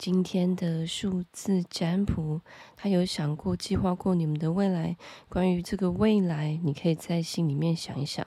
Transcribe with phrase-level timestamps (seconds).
[0.00, 2.40] 今天的数字占卜，
[2.74, 4.96] 他有想过、计划过你们的未来。
[5.28, 8.24] 关于这个未来，你可以在心里面想一想，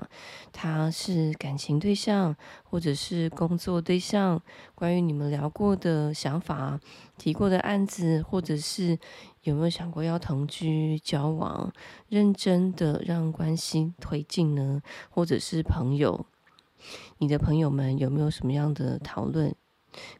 [0.51, 4.39] 他是感情对象，或者是工作对象。
[4.75, 6.79] 关于你们聊过的想法、
[7.17, 8.99] 提过的案子，或者是
[9.41, 11.73] 有没有想过要同居、交往，
[12.07, 14.83] 认真的让关系推进呢？
[15.09, 16.27] 或者是朋友，
[17.17, 19.55] 你的朋友们有没有什么样的讨论？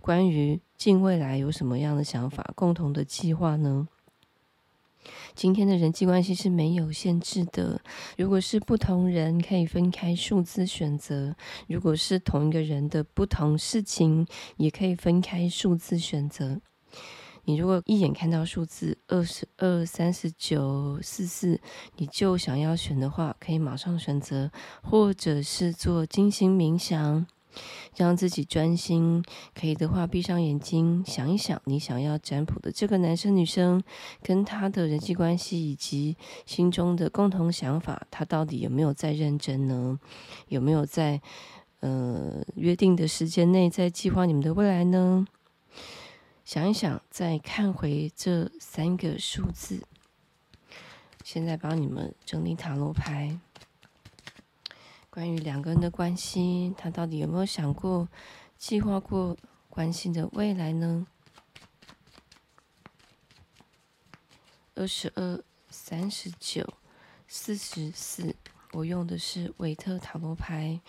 [0.02, 3.88] 关于近未来有什么样的想法、共同的计划呢？
[5.36, 7.82] 今天的人际关系是没有限制的。
[8.18, 11.34] 如果是不同人，可以分开数字选择；
[11.68, 14.26] 如果是同一个人的不同事情，
[14.58, 16.62] 也可以分开数字选择。
[17.46, 21.60] 你如果一眼看到数字二十二、三十九、四四，
[21.98, 24.50] 你就想要选的话，可以马上选择，
[24.82, 27.26] 或者是做静心冥想。
[27.96, 33.84] 让自己专心，可以的话，闭上眼睛，想一想你想要占卜的这个男生女生
[34.22, 40.00] 跟他的人际关系以及心中的共同想法，他到底有没有在认真呢？
[40.48, 41.22] 有没有在
[41.82, 45.28] 呃约定的时间内在计划你们的未来呢？
[46.46, 49.84] 想一想，再看回这三个数字。
[51.24, 53.40] 现在帮你们整理塔罗牌。
[55.14, 58.10] 关于两个人的关系，他到底有没有想过、
[58.58, 59.38] 计划过
[59.70, 61.06] 关系的未来呢？
[64.74, 65.40] 二十二、
[65.70, 66.68] 三十九、
[67.28, 68.36] 四十四，
[68.72, 70.82] 我用的是韦特塔罗牌。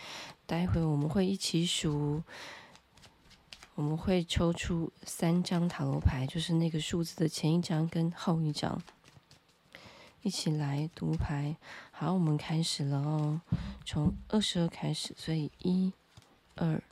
[0.47, 2.23] 待会我们会一起数，
[3.75, 8.81] 我们会抽出三张塔罗牌，就是那个数字的前一张跟后一张。
[10.23, 11.55] 一起来读牌，
[11.97, 13.41] 好，我们开始了哦。
[13.85, 15.93] 从二十二开始，所以一、
[16.57, 16.83] 二、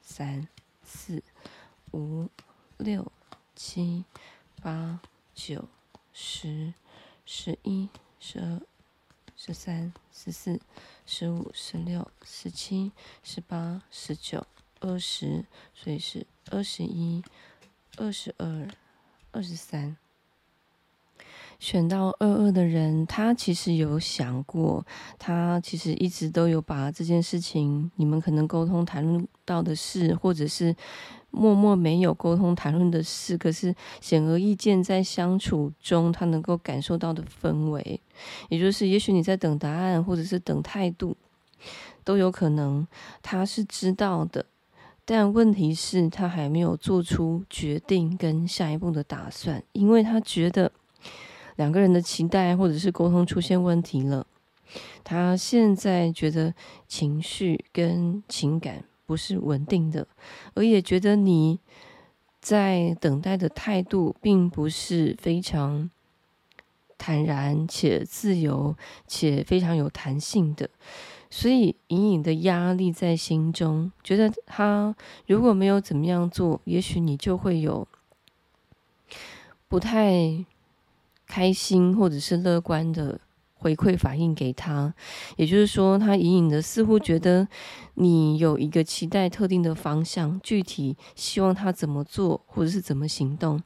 [0.00, 0.46] 三、
[0.84, 1.24] 四、
[1.92, 2.28] 五、
[2.78, 3.10] 六、
[3.56, 4.04] 七、
[4.62, 5.00] 八、
[5.34, 5.68] 九、
[6.12, 6.72] 十、
[7.26, 7.88] 十一、
[8.20, 8.60] 十二、
[9.36, 10.60] 十三、十四、
[11.04, 12.92] 十五、十六、十七、
[13.24, 14.46] 十八、十九、
[14.78, 15.44] 二十，
[15.74, 17.24] 所以是二十一、
[17.96, 18.68] 二十二、
[19.32, 19.96] 二十三。
[21.58, 24.84] 选到二二的人，他其实有想过，
[25.18, 30.74] 他其实一直都有把这件事情，你们可能沟通谈论到的事，或者是
[31.30, 38.00] 默默没有沟通谈论的事，可是显而易见在相处中，他能够感受到的氛围，
[38.48, 41.16] 也就是也许你在等答案，或者是等态度，
[42.04, 42.86] 都有可能，
[43.22, 44.44] 他是知道的，
[45.04, 50.70] 但问题是，他还没有做出决定跟下一步的打算，因为他觉得。
[51.56, 54.26] 两个人的期待或者是沟通出现问题了，
[55.04, 56.52] 他现在觉得
[56.88, 60.06] 情绪跟情感不是稳定的，
[60.54, 61.60] 而也觉得你
[62.40, 65.88] 在等待的态度并不是非常
[66.98, 68.76] 坦然且自由
[69.06, 70.68] 且非常有弹性的，
[71.30, 77.86] 所以隐隐的压力在心中，觉得他如果没有怎么样做，也许你就会有
[79.68, 80.44] 不太。
[81.34, 83.20] 开心或者是乐观的
[83.54, 84.94] 回馈反应给他，
[85.36, 87.48] 也就是说，他隐隐的似乎觉得
[87.94, 93.60] 你有一个期待特定的方向，具体希望他怎么做或者是怎么行动，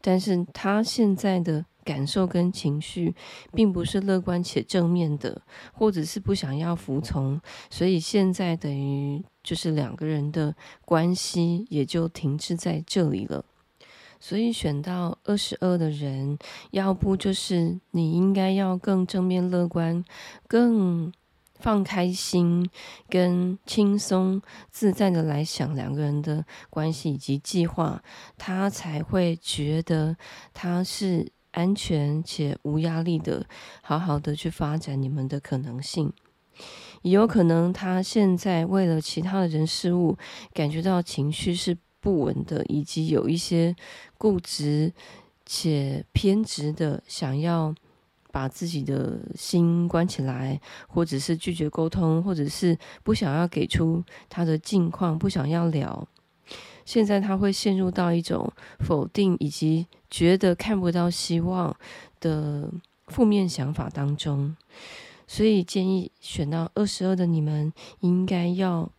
[0.00, 3.14] 但是他现在的感受跟情绪
[3.52, 5.42] 并不是乐观且正面的，
[5.74, 10.56] 或者是不想要服从，所以现在等于就是两个人的
[10.86, 13.44] 关系也就停滞在这里了。
[14.24, 16.38] 所以选到二十二的人，
[16.70, 20.04] 要不就是你应该要更正面乐观，
[20.46, 21.12] 更
[21.56, 22.70] 放开心，
[23.08, 24.40] 跟轻松
[24.70, 28.00] 自在的来想两个人的关系以及计划，
[28.38, 30.16] 他才会觉得
[30.54, 33.44] 他是安全且无压力的，
[33.82, 36.12] 好好的去发展你们的可能性。
[37.02, 40.16] 也有可能他现在为了其他的人事物，
[40.54, 41.76] 感觉到情绪是。
[42.02, 43.74] 不稳的，以及有一些
[44.18, 44.92] 固执
[45.46, 47.72] 且偏执的，想要
[48.32, 56.08] 把自己的心关起来，或者是拒绝沟通，或者是不想要给出他的近况，不想要聊。
[56.84, 61.76] 现在他会陷入到一种否定以及觉得看不到希望
[62.18, 62.68] 的
[63.06, 64.56] 负面想法当中，
[65.28, 68.90] 所以建议选到二十二的你们，应该要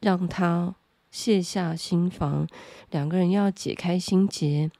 [0.00, 0.74] 让他。
[1.10, 2.46] 卸下心防，
[2.90, 4.70] 两个人要解开心结，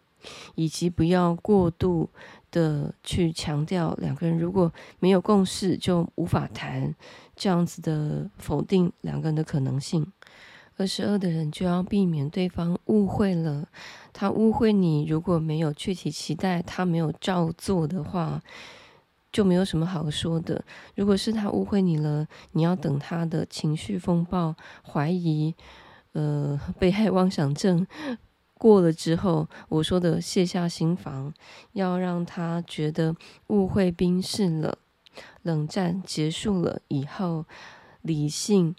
[0.54, 2.10] 以及不要过度
[2.50, 6.94] 的去强调两个人如果没有共识就无法谈，
[7.36, 10.12] 这样子的否定两个人的可能性。
[10.76, 13.68] 二十二的人就要避免对方误会了
[14.12, 18.40] 他误会你，如果没有具体期待，他没有照做的话，
[19.32, 20.64] 就没有什么好说的。
[20.94, 24.54] 如果是他误会你了，你要等他的情绪风暴、
[24.84, 25.52] 怀疑、
[26.18, 27.86] 呃，被害妄想症
[28.54, 31.32] 过了之后，我说的卸下心防，
[31.74, 33.14] 要让他觉得
[33.46, 34.78] 误会冰释了，
[35.42, 37.44] 冷战结束了以后，
[38.02, 38.74] 理性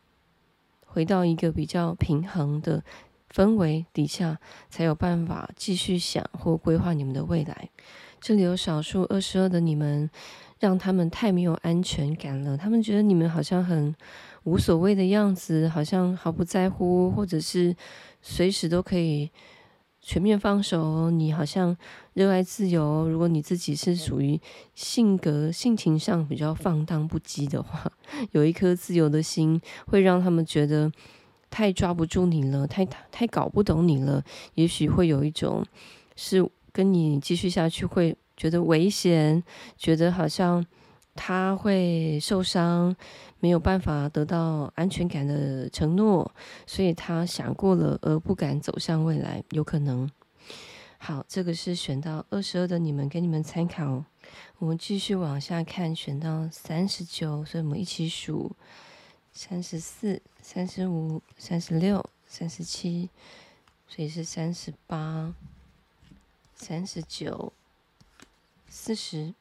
[0.86, 2.84] 回到一个比较平衡的
[3.34, 4.38] 氛围底下，
[4.70, 7.70] 才有办法继续想或规划你们的未来。
[8.20, 10.10] 这里有少数二十二的你们，
[10.60, 13.96] 让他们太没有安全感了，他们觉得你们好像很
[14.44, 17.76] 无所谓的样子，好像毫不在乎，或者是
[18.22, 19.30] 随时都可以。
[20.02, 21.76] 全面放手，你好像
[22.14, 23.08] 热爱自由。
[23.10, 24.40] 如果你自己是属于
[24.74, 27.92] 性格、性情上比较放荡不羁的话，
[28.32, 30.90] 有一颗自由的心，会让他们觉得
[31.50, 34.24] 太抓不住你了，太太搞不懂你了。
[34.56, 35.66] 也许会有一种
[36.16, 39.44] 是跟你继续下去会觉得危险，
[39.78, 40.66] 觉得好像。
[41.16, 42.96] 他会受伤，
[43.42, 46.32] 没有办法得到安全感的承诺，
[46.66, 50.10] 所以他想过了而不敢走向未来，有可能。
[50.98, 54.06] 好，这个是选到二十二的你们，给你们参考。
[54.60, 58.56] 我们继续往下看，选到三十九，所以我们一起数：
[59.34, 63.10] 三十四、三十五、三十六、三十七，
[63.90, 65.34] 所以是三十八、
[66.56, 67.52] 三十九、
[68.70, 69.34] 四十。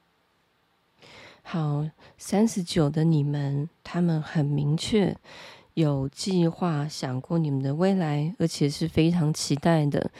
[1.42, 1.86] 好，
[2.16, 5.16] 三十九的你们，他们很明确，
[5.74, 10.10] 有计划，想过你们的未来，而且是非常期待的。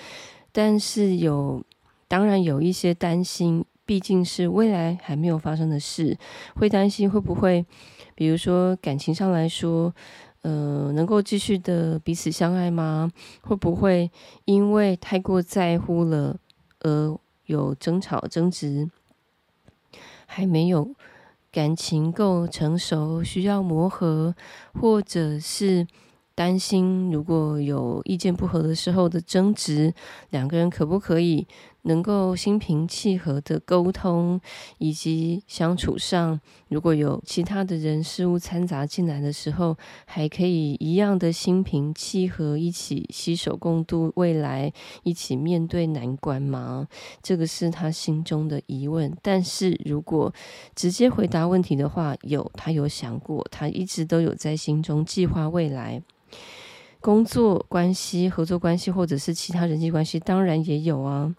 [0.52, 1.62] 但是有，
[2.06, 6.16] 当然有一些担心，毕竟是未来还没有发生的事，
[6.54, 7.64] 会担心会不会，
[8.14, 9.94] 比如说感情上来说，
[10.42, 13.10] 呃，能够继续的彼此相爱吗？
[13.42, 14.10] 会不会
[14.46, 16.38] 因为太过在乎了
[16.80, 18.88] 而有争吵争执？
[20.30, 20.94] 还没有。
[21.50, 24.34] 感情够成熟，需要磨合，
[24.78, 25.86] 或者是
[26.34, 29.94] 担心如果有意见不合的时候的争执，
[30.28, 31.48] 两个人可不可以？
[31.88, 34.38] 能够心平气和的沟通，
[34.76, 36.38] 以及相处上，
[36.68, 44.70] 如果有其他的人事物掺杂进来的时候，还可以一样的心平气和，一起携手共度未来，
[45.02, 46.86] 一起面对难关吗？
[47.22, 49.16] 这个是他心中的疑问。
[49.22, 50.32] 但是如果
[50.76, 56.02] 直接回答问题的话，有，他有想过，他一直都有在心中计划未来。
[57.00, 61.34] 工作关系、合作关系，或者是其他人际关系，当然也有啊。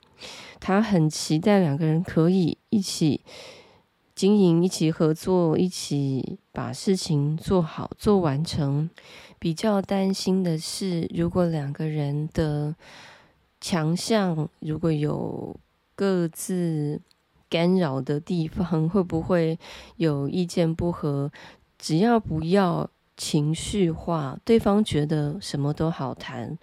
[0.60, 3.22] 他很期待两个人可以一起
[4.16, 8.90] 经营、一起合作、一起把事情做好、做完成。
[9.38, 12.76] 比较担心的是，如果两个人的
[13.62, 15.56] 强项如果有
[15.96, 17.02] 各自
[17.50, 19.58] 干扰的地方，会不会
[19.98, 21.32] 有意见不合？
[21.78, 22.90] 只要不要。
[23.20, 26.58] 情绪化，对方觉得什么都好谈，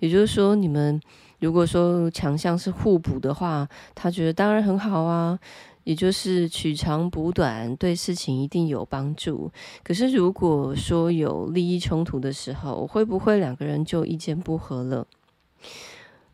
[0.00, 1.00] 也就是说，你们
[1.40, 5.38] 如果说强项是互补的话，他觉得当然很好啊，
[5.84, 9.50] 也就是取长补短，对事情一定有帮助。
[9.82, 15.06] 可是如果说有利益冲突的时候，会不会两个人就意见不合了？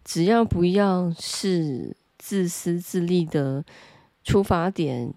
[0.02, 3.64] 只要不要是自私自利的
[4.24, 5.14] 出发点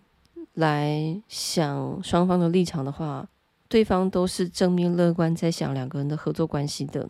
[0.54, 3.28] 来想双方的立场的话。
[3.74, 7.10] 对方都是正面乐观，在想两个人的合作关系的，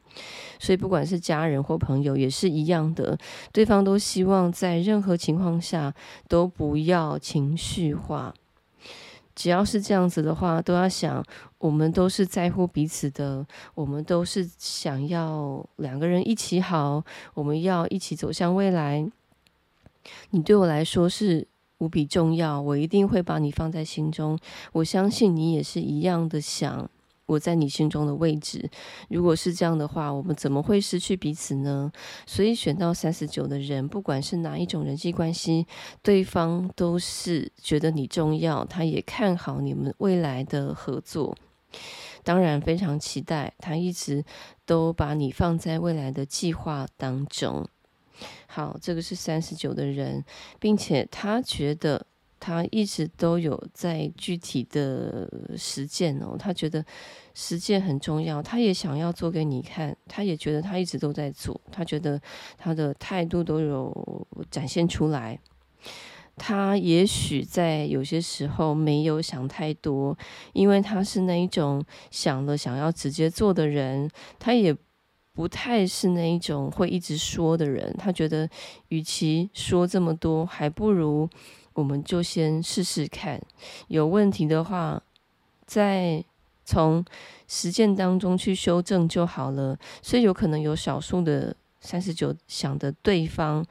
[0.60, 3.18] 所以不管是家人或朋友也是一样的。
[3.52, 5.94] 对方都希望在任何情况下
[6.30, 8.34] 都不要情绪化。
[9.36, 11.22] 只要是这样子的话，都要想
[11.58, 17.04] 我们都是在乎彼此的，我们都是想要两个人一起好，
[17.34, 19.06] 我们要一起走向未来。
[20.30, 21.46] 你对我来说是。
[21.84, 24.40] 无比重要，我一定会把你放在心中。
[24.72, 26.90] 我相信你也是一样的想
[27.26, 28.70] 我在你心中的位置。
[29.10, 31.92] 如果是这样的话，我们怎么会失去彼此呢？
[32.26, 35.68] 所以选到三十九的人，不管是哪一种人际关系，
[36.02, 41.36] 对方都是觉得你重要，他也看好你们未来的合作。
[42.24, 44.24] 当然非常期待，他一直
[44.66, 47.68] 都把你放在未来的计划当中。
[48.48, 50.24] 好，这个是三十九的人，
[50.60, 52.06] 并且他觉得
[52.40, 55.28] 他一直都有在具体的
[55.58, 56.86] 实践哦，他觉得
[57.34, 62.22] 实践很重要，他也想要做给你看，他也觉得他一直都在做，他觉得
[62.58, 65.40] 他的态度都有展现出来，
[66.36, 70.18] 他也许在有些时候没有想太多，
[70.54, 74.76] 因为他是那一种想了想要直接做的人，他也。
[75.34, 77.94] 不太是那一种会一直说的人。
[77.98, 78.48] 他觉得，
[78.90, 81.28] 与其说这么多，还不如
[81.74, 83.42] 我们就先试试看，
[83.88, 85.02] 有问题的话，
[85.66, 86.24] 再
[86.64, 87.04] 从
[87.48, 89.78] 实践当中去修正就好了。
[90.02, 93.66] 所以有可能有少数的三十九想的对方，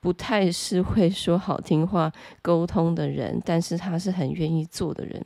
[0.00, 5.24] 不太是会说好听话、沟通的人，但是他是很愿意做的人。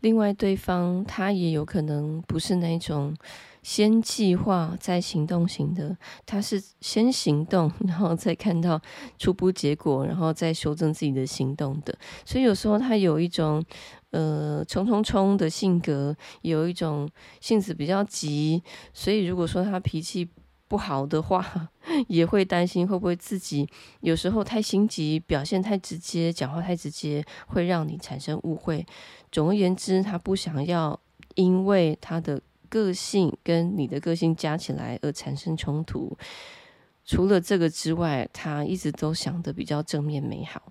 [0.00, 3.14] 另外，对方他也有可能不是那种
[3.62, 8.80] 先计划再行动型的，他是先行动， 然后再看到
[9.18, 11.96] 初步结果，然后再修正自己的行动的。
[12.24, 13.64] 所以有时候他有一种
[14.10, 17.08] 呃冲冲冲的性格，有一种
[17.40, 18.62] 性子比较急。
[18.92, 20.28] 所以如果说他脾气
[20.66, 21.68] 不好的话，
[22.08, 23.68] 也会担心会不会自己
[24.00, 28.86] 有时候太心急，表现太直接，讲话太直接，会让你产生误会。
[29.32, 30.98] 总而言之，他不想要
[31.34, 32.40] 因为他的
[32.70, 36.16] 个性跟你的个性加起来而产生冲突。
[37.04, 40.62] 除了这个之外，他一直都想的比较正面美好。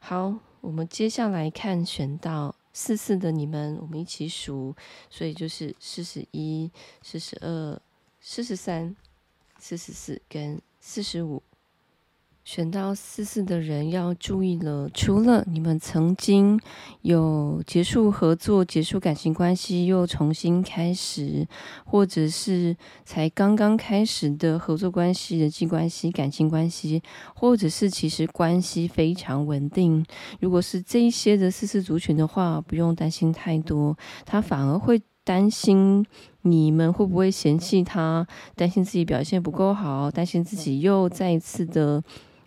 [0.00, 4.74] 好，我们接下来看选到四四的你们，我们一起数，
[5.10, 6.70] 所以就是四十一、
[7.02, 7.80] 四十二、
[8.20, 8.96] 四十三、
[9.58, 11.42] 四十四跟四十五。
[12.44, 16.60] 选到四四的人要注意了，除了你们曾经
[17.00, 21.48] 有结束合作、结束感情关系又重新开始，
[21.86, 27.02] 或者是才刚刚开始的合作关系、人际关系、感情关系，
[27.34, 30.04] 或者是其实关系非常稳定，
[30.38, 33.96] 如果是这一些的四四族群的话，不用担心太多，
[34.26, 36.04] 他反而会担心
[36.42, 42.04] 你们会不会嫌弃他，担心自己表现不够好，担心自己又再一次的。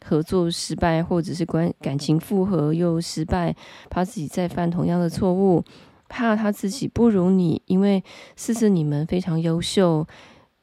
[0.08, 3.54] 合作失败，或者是关感情复合又失败，
[3.90, 5.62] 怕自己再犯同样的错误，
[6.08, 8.02] 怕他自己不如你，因为
[8.38, 10.08] 四四你们非常优秀、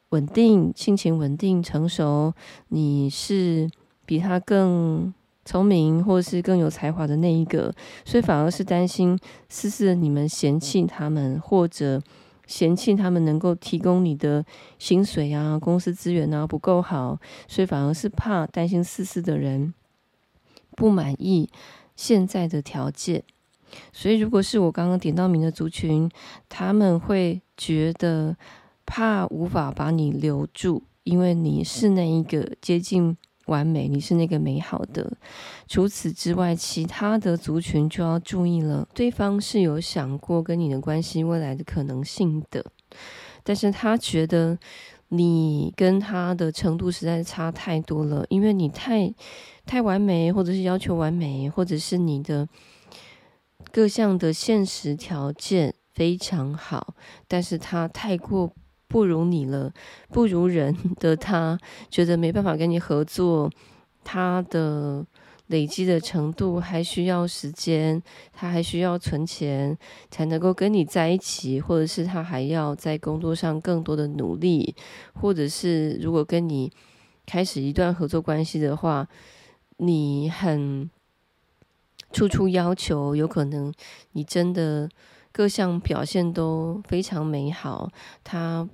[0.09, 2.33] 稳定、性情稳定、成熟，
[2.69, 3.69] 你是
[4.07, 5.13] 比他更
[5.45, 7.71] 聪明，或是更有才华的那一个，
[8.03, 9.15] 所以反而是担心
[9.47, 12.01] 四四你们嫌弃他们，或者。
[12.47, 14.45] 嫌弃他们能够提供你的
[14.79, 19.73] 薪水啊、公司资源啊不够好，所以反而是怕担心四四的人
[20.75, 21.49] 不满意
[21.95, 23.23] 现在的条件。
[23.91, 26.09] 所以如果是我刚刚点到名的族群，
[26.47, 28.37] 他们会觉得
[28.85, 33.17] 怕无法把你留住，因为你是那一个接近。
[33.45, 35.11] 完美，你是那个美好的。
[35.67, 38.87] 除此之外，其他的族群就要注意了。
[38.93, 42.65] 对方是有想过跟你的关系未来的可能性的，
[43.43, 44.57] 但是他觉得
[45.09, 49.13] 你跟他的程度实在差太多了，因为你太
[49.65, 52.47] 太完美，或者是要求完美，或者是你的
[53.71, 56.95] 各项的现实条件非常好，
[57.27, 58.51] 但是他太过。
[58.87, 59.73] 不如你了，
[60.09, 61.57] 不如人的他
[61.89, 63.51] 觉得没办法跟你合作，
[64.03, 65.05] 他的
[65.47, 68.01] 累积的程度还需要时间，
[68.31, 69.77] 他还需要存钱
[70.09, 74.75] 才能够跟你在一起，或者是他还要在工作上更多的努力，
[75.13, 76.71] 或者是如果跟你
[77.25, 79.07] 开始一段合作关系的话，
[79.77, 80.89] 你很
[82.11, 83.73] 处处要求，有可能
[84.11, 84.89] 你真的。
[85.35, 87.91] 各项表现都非常美好，
[88.23, 88.69] 他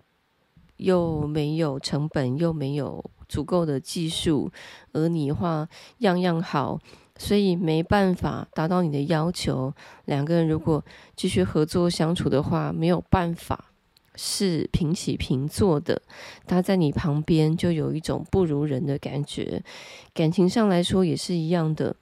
[0.77, 4.51] 又没有成本，又没有足够的技术，
[4.93, 6.77] 而你的话样样好，
[7.17, 9.73] 所以没办法达到你的要求。
[10.05, 13.71] 两个人如果继续合作相处的话，没有办法
[14.13, 15.99] 是平起平坐的。
[16.45, 19.63] 他在你旁边就有一种不如人的感觉，
[20.13, 21.95] 感情上来说也是一样的。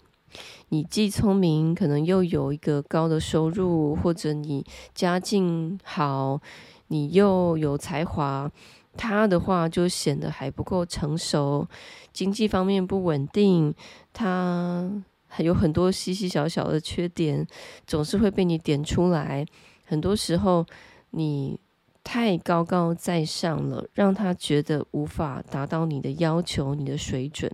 [0.69, 6.41] 你既聪明，可能又有一个高的收入，或者你家境好，
[6.87, 8.51] 你又有才华，
[8.97, 11.67] 他的话就显得还不够成熟，
[12.11, 13.73] 经济方面不稳定，
[14.13, 14.91] 他
[15.27, 17.47] 还有很多细细小小的缺点，
[17.85, 19.45] 总是会被你点出来。
[19.85, 20.65] 很多时候
[21.11, 21.59] 你
[22.03, 27.51] 太高高在上了，让他觉得无法达到你的要求、你的水准、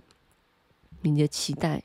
[1.02, 1.82] 你的期待。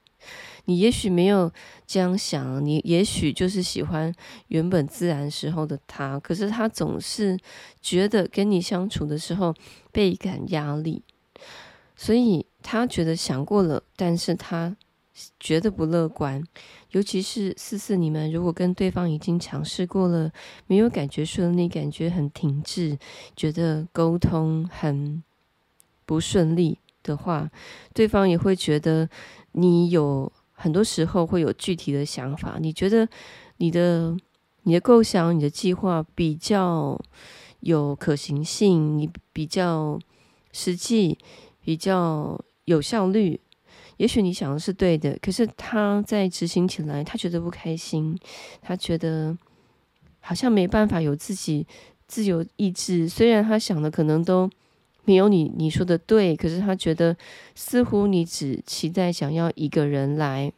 [0.65, 1.51] 你也许没有
[1.88, 4.13] 这样想，你也许就是喜欢
[4.48, 7.38] 原本自然时候的他，可是他总是
[7.82, 9.53] 觉得跟你相处的时候
[9.91, 11.01] 倍感压力，
[11.96, 14.75] 所以他觉得想过了，但是他
[15.39, 16.44] 觉得不乐观。
[16.91, 20.32] 尤其是四四，你们如果跟对方已经尝试过了，
[20.68, 22.98] 没有感觉顺利，感觉很停滞，
[23.36, 25.24] 觉得沟通很
[26.06, 27.50] 不顺利的话，
[27.94, 29.10] 对方也会觉得
[29.53, 30.32] 你有。
[30.62, 33.08] 很多时候会有具体的想法，你觉得
[33.58, 34.15] 你的
[34.63, 37.00] 你的构想、你的计划比较
[37.62, 40.00] 有可行性，你比较
[40.51, 41.18] 实际，
[41.63, 43.41] 比较有效率。
[43.98, 48.15] 也许你想的是对的，可是他在执行起来，他觉得不开心，
[48.62, 49.36] 他觉得
[50.20, 51.65] 好像没办法有自己
[52.08, 53.10] 自由意志。
[53.10, 54.50] 虽然他想的可能都
[55.05, 57.15] 没有你你说的对，可是他觉得
[57.55, 60.51] 似乎你只期待想要一个人来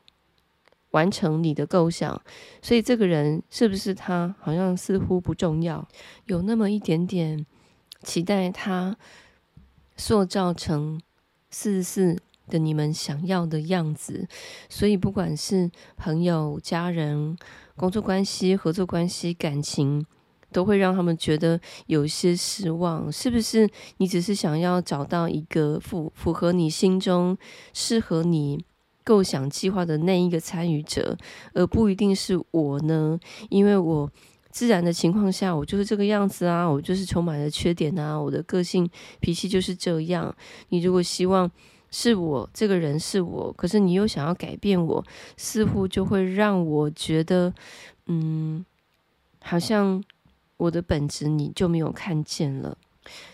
[0.92, 2.22] 完成你的构想，
[2.62, 5.88] 所以这个人是不是他，好像似乎不重要，
[6.26, 7.46] 有那么一点点
[8.02, 8.98] 期待他
[9.98, 11.02] 塑造成
[11.50, 12.18] 四十四。
[12.50, 14.28] 的你们想要的样子，
[14.68, 17.38] 所以不管是朋友、家人、
[17.78, 20.06] 工作关系、合作关系、感情，
[20.54, 23.12] 都会让他们觉得有些失望。
[23.12, 23.68] 是不是
[23.98, 27.38] 你只是想要找到一个符符合你心中、
[27.74, 28.64] 适合你
[29.04, 31.18] 构想计划的那一个参与者，
[31.54, 33.20] 而不一定是我呢？
[33.50, 34.10] 因为我
[34.50, 40.34] 自然的情况下，我就是这个样子啊，我就是充满了缺点啊，我的个性脾气就是这样。
[40.70, 41.52] 你如果希望，
[41.90, 45.04] 是我这个人是我，可是你又想要改变我，
[45.38, 47.54] 似乎就会让我觉得，
[48.08, 48.66] 嗯，
[49.42, 50.04] 好像
[50.64, 52.78] 我的本质你就没有看见了。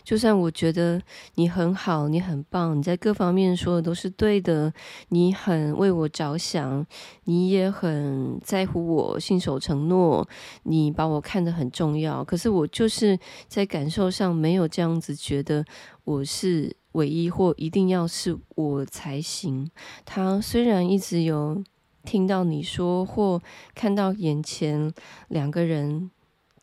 [0.04, 1.00] 就算我觉得
[1.36, 4.74] 你很好，你很棒，你在各方面说的都是对的，
[5.10, 6.84] 你很为我着想，
[7.26, 10.28] 你也很在乎我，信守承诺，
[10.64, 12.24] 你把我看得很重要。
[12.24, 15.64] 可是我就是在感受上没有这样子觉得
[16.04, 19.70] 我是唯一，或一定要是我才行。
[20.04, 21.64] 他虽然一直有
[22.04, 23.40] 听到你说，或
[23.76, 24.92] 看到眼前
[25.28, 26.10] 两个人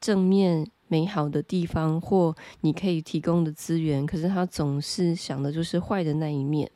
[0.01, 0.67] 正面。
[0.89, 6.71] 美好的地方或你可以提供的资源，可是他总是想的就是坏的那一面，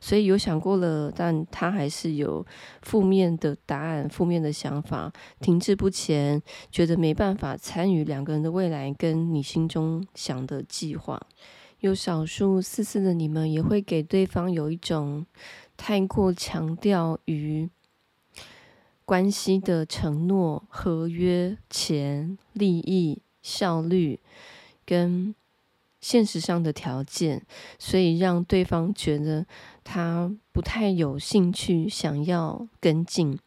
[0.00, 2.42] 所以有想过了，但他还是有
[2.80, 11.20] 负面的答案、负面的想法，停滞不前，觉得没办法参与两个人的未来跟你心中想的计划。
[11.80, 15.26] 有少数四四的你们也会给对方有一种
[15.76, 17.68] 太过强调于。
[19.06, 24.18] 关系的承诺、合约、钱、利益、效率，
[24.84, 25.34] 跟
[26.00, 27.46] 现实上的条件，
[27.78, 29.46] 所以让对方觉得
[29.82, 33.38] 他不太有兴趣，想要跟进。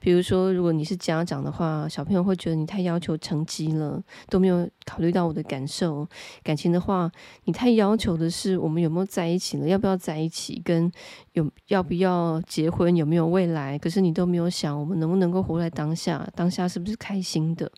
[0.00, 6.06] 比如说，如果你是家长的话，小朋友会觉得你太要求成绩了，都没有考虑到我的感受。
[6.42, 7.10] 感情的话，
[7.44, 10.90] 你太要求的是我们有没有在一起了，要不要在一起，跟
[11.32, 13.78] 有要不要结婚，有没有未来。
[13.78, 17.70] 可是你都没有想，我们能不能够活在当下，当下是不是开心的？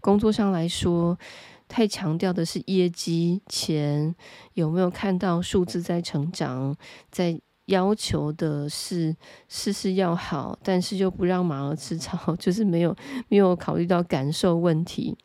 [0.00, 1.18] 工作上来说，
[1.66, 4.14] 太强调的是业绩、钱，
[4.52, 6.76] 有没有看到数字在成长，
[7.10, 7.40] 在。
[7.66, 9.16] 要求的是
[9.48, 12.94] 事事要好，但是又不让马儿吃草， 就是没有
[13.28, 15.16] 没有考虑到感受问题。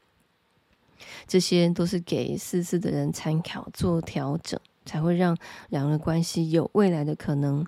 [1.28, 5.38] 这些都是给四四的人参考做调整，才会让
[5.70, 7.66] 两人关系有未来的可能。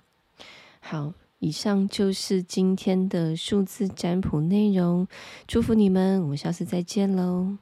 [0.79, 5.07] 好，以上就是今天的数字占卜内容，
[5.47, 7.57] 祝福你们，我们下次再见喽。